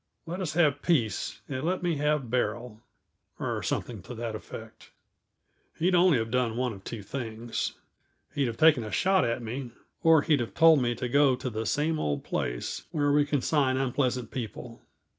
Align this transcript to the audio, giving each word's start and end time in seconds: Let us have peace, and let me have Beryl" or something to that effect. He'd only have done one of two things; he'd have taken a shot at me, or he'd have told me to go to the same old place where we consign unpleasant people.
Let 0.25 0.41
us 0.41 0.53
have 0.53 0.81
peace, 0.81 1.41
and 1.47 1.63
let 1.63 1.83
me 1.83 1.97
have 1.97 2.31
Beryl" 2.31 2.81
or 3.39 3.61
something 3.61 4.01
to 4.01 4.15
that 4.15 4.33
effect. 4.35 4.89
He'd 5.77 5.93
only 5.93 6.17
have 6.17 6.31
done 6.31 6.57
one 6.57 6.73
of 6.73 6.83
two 6.83 7.03
things; 7.03 7.73
he'd 8.33 8.47
have 8.47 8.57
taken 8.57 8.83
a 8.83 8.89
shot 8.91 9.23
at 9.25 9.43
me, 9.43 9.69
or 10.01 10.23
he'd 10.23 10.39
have 10.39 10.55
told 10.55 10.81
me 10.81 10.95
to 10.95 11.07
go 11.07 11.35
to 11.35 11.51
the 11.51 11.67
same 11.67 11.99
old 11.99 12.23
place 12.23 12.87
where 12.89 13.11
we 13.11 13.27
consign 13.27 13.77
unpleasant 13.77 14.31
people. 14.31 14.81